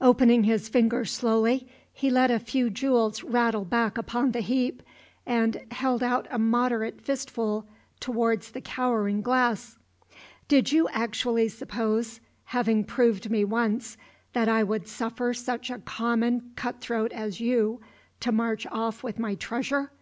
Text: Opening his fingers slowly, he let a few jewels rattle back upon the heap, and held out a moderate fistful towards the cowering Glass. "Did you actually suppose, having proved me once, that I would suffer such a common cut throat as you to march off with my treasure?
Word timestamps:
Opening 0.00 0.44
his 0.44 0.70
fingers 0.70 1.10
slowly, 1.12 1.68
he 1.92 2.08
let 2.08 2.30
a 2.30 2.38
few 2.38 2.70
jewels 2.70 3.22
rattle 3.22 3.66
back 3.66 3.98
upon 3.98 4.30
the 4.32 4.40
heap, 4.40 4.82
and 5.26 5.60
held 5.72 6.02
out 6.02 6.26
a 6.30 6.38
moderate 6.38 7.02
fistful 7.02 7.66
towards 8.00 8.52
the 8.52 8.62
cowering 8.62 9.20
Glass. 9.20 9.76
"Did 10.48 10.72
you 10.72 10.88
actually 10.88 11.50
suppose, 11.50 12.20
having 12.44 12.84
proved 12.84 13.30
me 13.30 13.44
once, 13.44 13.98
that 14.32 14.48
I 14.48 14.62
would 14.62 14.88
suffer 14.88 15.34
such 15.34 15.68
a 15.70 15.78
common 15.80 16.52
cut 16.56 16.80
throat 16.80 17.12
as 17.12 17.38
you 17.38 17.82
to 18.20 18.32
march 18.32 18.66
off 18.68 19.02
with 19.02 19.18
my 19.18 19.34
treasure? 19.34 19.92